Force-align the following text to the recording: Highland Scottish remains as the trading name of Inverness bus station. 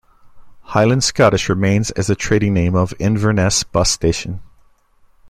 Highland 0.61 1.03
Scottish 1.03 1.47
remains 1.47 1.91
as 1.91 2.07
the 2.07 2.15
trading 2.15 2.55
name 2.55 2.73
of 2.73 2.91
Inverness 2.97 3.61
bus 3.63 3.91
station. 3.91 4.41